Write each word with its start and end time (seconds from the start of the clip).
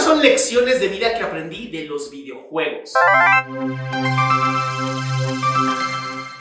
Son 0.00 0.22
lecciones 0.22 0.80
de 0.80 0.88
vida 0.88 1.14
que 1.14 1.22
aprendí 1.22 1.68
de 1.68 1.84
los 1.84 2.10
videojuegos. 2.10 2.94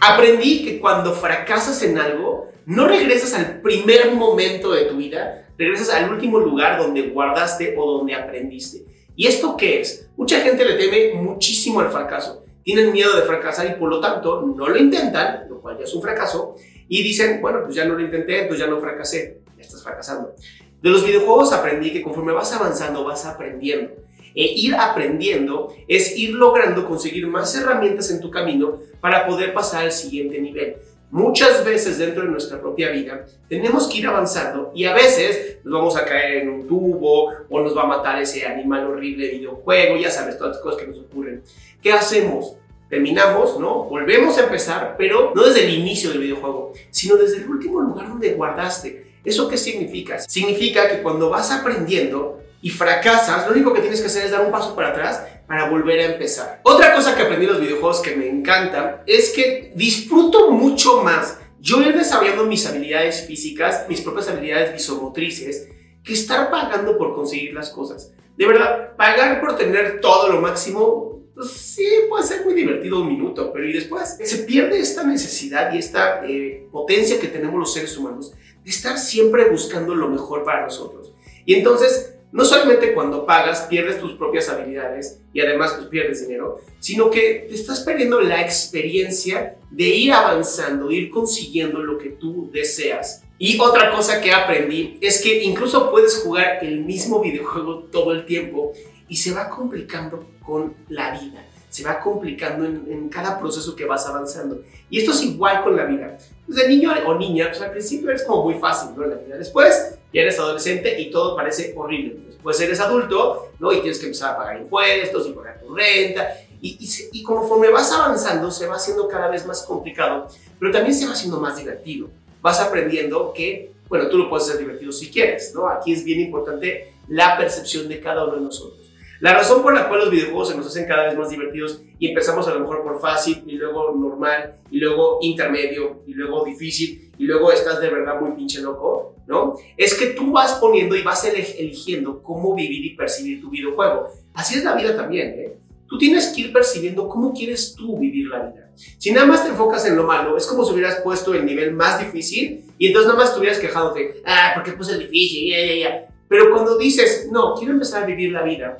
Aprendí 0.00 0.64
que 0.64 0.80
cuando 0.80 1.12
fracasas 1.12 1.82
en 1.82 1.98
algo, 1.98 2.48
no 2.64 2.86
regresas 2.86 3.34
al 3.34 3.60
primer 3.60 4.12
momento 4.12 4.72
de 4.72 4.84
tu 4.84 4.96
vida, 4.96 5.48
regresas 5.58 5.90
al 5.90 6.10
último 6.10 6.38
lugar 6.38 6.78
donde 6.78 7.02
guardaste 7.08 7.74
o 7.76 7.98
donde 7.98 8.14
aprendiste. 8.14 8.84
¿Y 9.16 9.26
esto 9.26 9.56
qué 9.56 9.80
es? 9.80 10.08
Mucha 10.16 10.40
gente 10.40 10.64
le 10.64 10.74
teme 10.74 11.20
muchísimo 11.20 11.80
al 11.80 11.90
fracaso. 11.90 12.44
Tienen 12.62 12.92
miedo 12.92 13.16
de 13.16 13.22
fracasar 13.22 13.66
y 13.66 13.78
por 13.78 13.90
lo 13.90 14.00
tanto 14.00 14.42
no 14.42 14.68
lo 14.68 14.76
intentan, 14.78 15.48
lo 15.48 15.60
cual 15.60 15.76
ya 15.76 15.84
es 15.84 15.94
un 15.94 16.02
fracaso, 16.02 16.54
y 16.88 17.02
dicen, 17.02 17.40
bueno, 17.42 17.60
pues 17.64 17.74
ya 17.74 17.84
no 17.84 17.94
lo 17.94 18.00
intenté, 18.00 18.44
pues 18.44 18.60
ya 18.60 18.66
no 18.66 18.80
fracasé, 18.80 19.40
ya 19.56 19.62
estás 19.62 19.82
fracasando. 19.82 20.34
De 20.82 20.90
los 20.90 21.04
videojuegos 21.04 21.52
aprendí 21.52 21.92
que 21.92 22.02
conforme 22.02 22.32
vas 22.32 22.52
avanzando, 22.52 23.04
vas 23.04 23.26
aprendiendo. 23.26 23.92
E 24.34 24.44
ir 24.44 24.74
aprendiendo 24.74 25.74
es 25.88 26.16
ir 26.16 26.34
logrando 26.34 26.86
conseguir 26.86 27.26
más 27.26 27.54
herramientas 27.54 28.10
en 28.10 28.20
tu 28.20 28.30
camino 28.30 28.78
para 29.00 29.26
poder 29.26 29.52
pasar 29.52 29.84
al 29.84 29.92
siguiente 29.92 30.40
nivel. 30.40 30.76
Muchas 31.10 31.64
veces 31.64 31.98
dentro 31.98 32.22
de 32.22 32.28
nuestra 32.28 32.60
propia 32.60 32.90
vida 32.90 33.26
tenemos 33.48 33.88
que 33.88 33.98
ir 33.98 34.06
avanzando 34.06 34.70
y 34.72 34.84
a 34.84 34.94
veces 34.94 35.58
nos 35.64 35.80
vamos 35.80 35.96
a 35.96 36.04
caer 36.04 36.42
en 36.42 36.48
un 36.48 36.68
tubo 36.68 37.32
o 37.48 37.60
nos 37.60 37.76
va 37.76 37.82
a 37.82 37.86
matar 37.86 38.22
ese 38.22 38.46
animal 38.46 38.86
horrible 38.86 39.26
de 39.26 39.32
videojuego, 39.32 39.96
ya 39.96 40.10
sabes, 40.10 40.38
todas 40.38 40.54
las 40.54 40.62
cosas 40.62 40.80
que 40.80 40.86
nos 40.86 41.00
ocurren. 41.00 41.42
¿Qué 41.82 41.92
hacemos? 41.92 42.54
Terminamos, 42.88 43.58
¿no? 43.58 43.84
Volvemos 43.84 44.38
a 44.38 44.44
empezar, 44.44 44.94
pero 44.96 45.32
no 45.34 45.44
desde 45.44 45.64
el 45.64 45.74
inicio 45.74 46.10
del 46.10 46.20
videojuego, 46.20 46.72
sino 46.90 47.16
desde 47.16 47.38
el 47.38 47.50
último 47.50 47.80
lugar 47.80 48.08
donde 48.08 48.34
guardaste. 48.34 49.09
¿Eso 49.24 49.48
qué 49.48 49.56
significa? 49.56 50.18
Significa 50.18 50.88
que 50.88 51.02
cuando 51.02 51.30
vas 51.30 51.50
aprendiendo 51.50 52.40
y 52.62 52.70
fracasas, 52.70 53.46
lo 53.46 53.52
único 53.52 53.72
que 53.72 53.80
tienes 53.80 54.00
que 54.00 54.06
hacer 54.06 54.24
es 54.24 54.30
dar 54.30 54.44
un 54.44 54.52
paso 54.52 54.74
para 54.74 54.90
atrás 54.90 55.22
para 55.46 55.68
volver 55.68 56.00
a 56.00 56.12
empezar. 56.12 56.60
Otra 56.62 56.94
cosa 56.94 57.16
que 57.16 57.22
aprendí 57.22 57.46
en 57.46 57.52
los 57.52 57.60
videojuegos 57.60 58.00
que 58.00 58.14
me 58.14 58.28
encanta 58.28 59.02
es 59.06 59.30
que 59.30 59.72
disfruto 59.74 60.50
mucho 60.50 61.02
más 61.02 61.38
yo 61.60 61.82
ir 61.82 61.96
desarrollando 61.96 62.46
mis 62.46 62.66
habilidades 62.66 63.26
físicas, 63.26 63.84
mis 63.88 64.00
propias 64.00 64.28
habilidades 64.28 64.72
visomotrices, 64.72 65.68
que 66.02 66.14
estar 66.14 66.50
pagando 66.50 66.96
por 66.96 67.14
conseguir 67.14 67.52
las 67.52 67.70
cosas. 67.70 68.12
De 68.36 68.46
verdad, 68.46 68.96
pagar 68.96 69.40
por 69.40 69.56
tener 69.56 70.00
todo 70.00 70.28
lo 70.28 70.40
máximo, 70.40 71.20
pues 71.34 71.50
sí, 71.50 71.86
puede 72.08 72.24
ser 72.24 72.44
muy 72.44 72.54
divertido 72.54 73.00
un 73.00 73.08
minuto, 73.08 73.52
pero 73.52 73.68
y 73.68 73.72
después 73.72 74.16
se 74.22 74.38
pierde 74.44 74.80
esta 74.80 75.04
necesidad 75.04 75.72
y 75.74 75.78
esta 75.78 76.24
eh, 76.26 76.66
potencia 76.72 77.20
que 77.20 77.28
tenemos 77.28 77.58
los 77.58 77.74
seres 77.74 77.96
humanos 77.96 78.32
estar 78.64 78.98
siempre 78.98 79.48
buscando 79.48 79.94
lo 79.94 80.08
mejor 80.08 80.44
para 80.44 80.64
nosotros. 80.64 81.12
Y 81.44 81.54
entonces, 81.54 82.14
no 82.32 82.44
solamente 82.44 82.94
cuando 82.94 83.26
pagas 83.26 83.62
pierdes 83.62 83.98
tus 83.98 84.12
propias 84.12 84.48
habilidades 84.48 85.20
y 85.32 85.40
además 85.40 85.72
pues 85.72 85.88
pierdes 85.88 86.26
dinero, 86.26 86.60
sino 86.78 87.10
que 87.10 87.46
te 87.48 87.54
estás 87.54 87.80
perdiendo 87.80 88.20
la 88.20 88.40
experiencia 88.40 89.56
de 89.70 89.84
ir 89.84 90.12
avanzando, 90.12 90.90
ir 90.90 91.10
consiguiendo 91.10 91.82
lo 91.82 91.98
que 91.98 92.10
tú 92.10 92.50
deseas. 92.52 93.24
Y 93.38 93.58
otra 93.58 93.90
cosa 93.90 94.20
que 94.20 94.32
aprendí 94.32 94.98
es 95.00 95.22
que 95.22 95.42
incluso 95.42 95.90
puedes 95.90 96.18
jugar 96.18 96.58
el 96.62 96.84
mismo 96.84 97.20
videojuego 97.20 97.84
todo 97.84 98.12
el 98.12 98.26
tiempo 98.26 98.72
y 99.08 99.16
se 99.16 99.32
va 99.32 99.48
complicando 99.48 100.28
con 100.44 100.74
la 100.88 101.18
vida 101.18 101.49
se 101.70 101.84
va 101.84 102.00
complicando 102.00 102.64
en, 102.66 103.08
cada 103.08 103.38
proceso 103.38 103.76
que 103.76 103.84
vas 103.84 104.04
avanzando. 104.06 104.60
Y 104.90 104.98
esto 104.98 105.12
es 105.12 105.22
igual 105.22 105.62
con 105.62 105.76
la 105.76 105.84
vida. 105.84 106.18
Desde 106.46 106.68
niño 106.68 106.92
o 107.06 107.14
niña, 107.14 107.46
pues 107.48 107.60
al 107.62 107.70
principio 107.70 108.10
es 108.10 108.24
como 108.24 108.42
muy 108.44 108.54
fácil, 108.54 108.90
¿no? 108.96 109.06
La 109.06 109.14
vida. 109.14 109.38
Después 109.38 109.94
ya 110.12 110.22
eres 110.22 110.38
adolescente 110.38 111.00
y 111.00 111.10
todo 111.10 111.36
parece 111.36 111.72
horrible. 111.76 112.16
Después 112.26 112.60
eres 112.60 112.80
adulto, 112.80 113.52
¿no? 113.60 113.72
Y 113.72 113.80
tienes 113.80 114.00
que 114.00 114.06
empezar 114.06 114.34
a 114.34 114.36
pagar 114.36 114.60
impuestos 114.60 115.28
y 115.28 115.30
pagar 115.30 115.60
tu 115.60 115.72
renta. 115.74 116.34
Y, 116.60 116.76
y, 116.80 117.18
y 117.20 117.22
conforme 117.22 117.70
vas 117.70 117.92
avanzando, 117.92 118.50
se 118.50 118.66
va 118.66 118.74
haciendo 118.74 119.06
cada 119.06 119.28
vez 119.28 119.46
más 119.46 119.62
complicado, 119.62 120.26
pero 120.58 120.72
también 120.72 120.94
se 120.94 121.06
va 121.06 121.12
haciendo 121.12 121.38
más 121.38 121.56
divertido. 121.56 122.08
Vas 122.42 122.60
aprendiendo 122.60 123.32
que, 123.32 123.72
bueno, 123.88 124.08
tú 124.08 124.18
lo 124.18 124.28
puedes 124.28 124.48
hacer 124.48 124.58
divertido 124.58 124.90
si 124.90 125.08
quieres, 125.08 125.54
¿no? 125.54 125.68
Aquí 125.68 125.92
es 125.92 126.02
bien 126.02 126.20
importante 126.20 126.94
la 127.08 127.38
percepción 127.38 127.88
de 127.88 128.00
cada 128.00 128.24
uno 128.24 128.34
de 128.34 128.40
nosotros. 128.40 128.89
La 129.20 129.34
razón 129.34 129.62
por 129.62 129.74
la 129.74 129.86
cual 129.86 130.00
los 130.00 130.10
videojuegos 130.10 130.48
se 130.48 130.56
nos 130.56 130.66
hacen 130.66 130.86
cada 130.88 131.04
vez 131.04 131.16
más 131.16 131.28
divertidos 131.28 131.82
y 131.98 132.08
empezamos 132.08 132.48
a 132.48 132.54
lo 132.54 132.60
mejor 132.60 132.82
por 132.82 132.98
fácil 133.02 133.42
y 133.46 133.52
luego 133.52 133.94
normal 133.94 134.54
y 134.70 134.78
luego 134.78 135.18
intermedio 135.20 136.02
y 136.06 136.14
luego 136.14 136.42
difícil 136.42 137.12
y 137.18 137.24
luego 137.24 137.52
estás 137.52 137.82
de 137.82 137.90
verdad 137.90 138.18
muy 138.18 138.30
pinche 138.32 138.62
loco, 138.62 139.16
¿no? 139.26 139.56
Es 139.76 139.92
que 139.92 140.06
tú 140.06 140.32
vas 140.32 140.54
poniendo 140.54 140.96
y 140.96 141.02
vas 141.02 141.22
eligiendo 141.26 142.22
cómo 142.22 142.54
vivir 142.54 142.82
y 142.86 142.96
percibir 142.96 143.42
tu 143.42 143.50
videojuego. 143.50 144.08
Así 144.32 144.56
es 144.56 144.64
la 144.64 144.74
vida 144.74 144.96
también, 144.96 145.28
¿eh? 145.28 145.56
Tú 145.86 145.98
tienes 145.98 146.28
que 146.28 146.40
ir 146.40 146.52
percibiendo 146.52 147.06
cómo 147.06 147.34
quieres 147.34 147.74
tú 147.74 147.98
vivir 147.98 148.28
la 148.28 148.46
vida. 148.46 148.70
Si 148.96 149.12
nada 149.12 149.26
más 149.26 149.44
te 149.44 149.50
enfocas 149.50 149.84
en 149.84 149.96
lo 149.96 150.04
malo, 150.04 150.34
es 150.38 150.46
como 150.46 150.64
si 150.64 150.72
hubieras 150.72 151.02
puesto 151.02 151.34
el 151.34 151.44
nivel 151.44 151.72
más 151.72 151.98
difícil 151.98 152.64
y 152.78 152.86
entonces 152.86 153.08
nada 153.08 153.18
más 153.18 153.30
estuvieras 153.30 153.58
quejándote, 153.58 154.22
ah, 154.24 154.52
¿por 154.54 154.62
qué 154.62 154.72
puse 154.72 154.92
el 154.92 155.00
difícil? 155.00 155.50
Ya, 155.50 155.66
ya, 155.66 155.74
ya. 155.74 156.08
Pero 156.26 156.50
cuando 156.50 156.78
dices, 156.78 157.28
no, 157.30 157.54
quiero 157.54 157.74
empezar 157.74 158.04
a 158.04 158.06
vivir 158.06 158.32
la 158.32 158.44
vida 158.44 158.78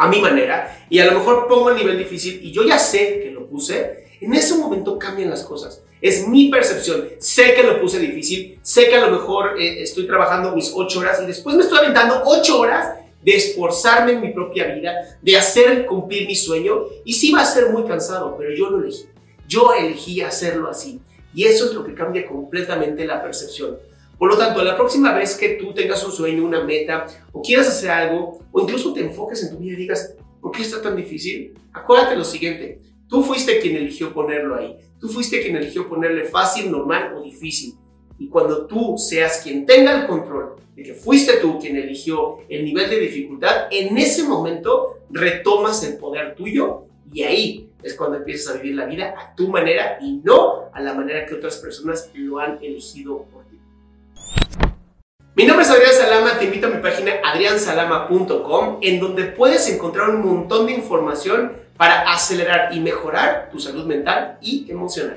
a 0.00 0.08
mi 0.08 0.18
manera 0.18 0.86
y 0.88 0.98
a 0.98 1.04
lo 1.04 1.12
mejor 1.12 1.46
pongo 1.46 1.68
el 1.68 1.76
nivel 1.76 1.98
difícil 1.98 2.40
y 2.42 2.50
yo 2.50 2.64
ya 2.64 2.78
sé 2.78 3.20
que 3.22 3.30
lo 3.30 3.46
puse, 3.46 4.06
en 4.18 4.32
ese 4.32 4.56
momento 4.56 4.98
cambian 4.98 5.28
las 5.28 5.44
cosas. 5.44 5.82
Es 6.00 6.26
mi 6.26 6.48
percepción. 6.48 7.06
Sé 7.18 7.52
que 7.52 7.62
lo 7.62 7.78
puse 7.78 7.98
difícil, 7.98 8.58
sé 8.62 8.88
que 8.88 8.96
a 8.96 9.06
lo 9.06 9.12
mejor 9.12 9.60
eh, 9.60 9.82
estoy 9.82 10.06
trabajando 10.06 10.56
mis 10.56 10.72
ocho 10.74 11.00
horas 11.00 11.20
y 11.22 11.26
después 11.26 11.54
me 11.54 11.62
estoy 11.62 11.80
aventando 11.80 12.22
ocho 12.24 12.60
horas 12.60 12.94
de 13.22 13.36
esforzarme 13.36 14.12
en 14.12 14.22
mi 14.22 14.32
propia 14.32 14.74
vida, 14.74 14.94
de 15.20 15.36
hacer 15.36 15.84
cumplir 15.84 16.26
mi 16.26 16.34
sueño 16.34 16.86
y 17.04 17.12
sí 17.12 17.30
va 17.30 17.42
a 17.42 17.44
ser 17.44 17.68
muy 17.68 17.84
cansado, 17.84 18.36
pero 18.38 18.54
yo 18.54 18.70
lo 18.70 18.78
elegí. 18.78 19.04
Yo 19.46 19.74
elegí 19.74 20.22
hacerlo 20.22 20.70
así 20.70 21.02
y 21.34 21.44
eso 21.44 21.66
es 21.66 21.74
lo 21.74 21.84
que 21.84 21.92
cambia 21.92 22.26
completamente 22.26 23.04
la 23.04 23.22
percepción. 23.22 23.76
Por 24.20 24.30
lo 24.30 24.36
tanto, 24.36 24.62
la 24.62 24.76
próxima 24.76 25.14
vez 25.14 25.34
que 25.34 25.54
tú 25.54 25.72
tengas 25.72 26.04
un 26.04 26.12
sueño, 26.12 26.44
una 26.44 26.62
meta, 26.62 27.06
o 27.32 27.40
quieras 27.40 27.68
hacer 27.68 27.88
algo, 27.88 28.40
o 28.52 28.60
incluso 28.60 28.92
te 28.92 29.00
enfoques 29.00 29.42
en 29.42 29.50
tu 29.50 29.56
vida 29.56 29.72
y 29.72 29.76
digas, 29.76 30.14
¿por 30.42 30.52
qué 30.52 30.60
está 30.60 30.82
tan 30.82 30.94
difícil? 30.94 31.54
Acuérdate 31.72 32.16
lo 32.16 32.24
siguiente, 32.24 32.82
tú 33.08 33.22
fuiste 33.22 33.60
quien 33.60 33.76
eligió 33.76 34.12
ponerlo 34.12 34.56
ahí, 34.56 34.76
tú 35.00 35.08
fuiste 35.08 35.40
quien 35.40 35.56
eligió 35.56 35.88
ponerle 35.88 36.24
fácil, 36.24 36.70
normal 36.70 37.14
o 37.16 37.22
difícil. 37.22 37.76
Y 38.18 38.28
cuando 38.28 38.66
tú 38.66 38.98
seas 38.98 39.40
quien 39.42 39.64
tenga 39.64 40.02
el 40.02 40.06
control 40.06 40.56
de 40.76 40.82
que 40.82 40.92
fuiste 40.92 41.38
tú 41.38 41.58
quien 41.58 41.78
eligió 41.78 42.40
el 42.50 42.62
nivel 42.62 42.90
de 42.90 42.98
dificultad, 42.98 43.68
en 43.70 43.96
ese 43.96 44.24
momento 44.24 44.98
retomas 45.08 45.82
el 45.82 45.96
poder 45.96 46.34
tuyo 46.34 46.82
y 47.10 47.22
ahí 47.22 47.70
es 47.82 47.94
cuando 47.94 48.18
empiezas 48.18 48.54
a 48.54 48.58
vivir 48.58 48.76
la 48.76 48.84
vida 48.84 49.14
a 49.16 49.34
tu 49.34 49.48
manera 49.48 49.96
y 50.02 50.18
no 50.18 50.68
a 50.74 50.80
la 50.82 50.92
manera 50.92 51.24
que 51.24 51.36
otras 51.36 51.56
personas 51.56 52.10
lo 52.12 52.38
han 52.38 52.62
elegido 52.62 53.24
por 53.32 53.44
ti. 53.44 53.59
Mi 55.36 55.44
nombre 55.44 55.64
es 55.64 55.70
Adrián 55.70 55.92
Salama, 55.92 56.38
te 56.40 56.46
invito 56.46 56.66
a 56.66 56.70
mi 56.70 56.82
página 56.82 57.12
adriansalama.com 57.24 58.78
en 58.82 58.98
donde 58.98 59.26
puedes 59.26 59.68
encontrar 59.68 60.10
un 60.10 60.26
montón 60.26 60.66
de 60.66 60.72
información 60.72 61.52
para 61.76 62.12
acelerar 62.12 62.74
y 62.74 62.80
mejorar 62.80 63.48
tu 63.52 63.60
salud 63.60 63.86
mental 63.86 64.38
y 64.40 64.68
emocional. 64.68 65.16